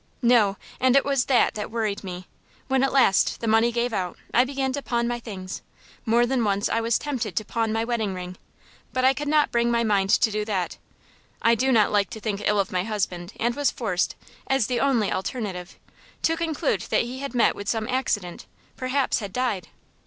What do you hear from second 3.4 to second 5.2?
money gave out, I began to pawn my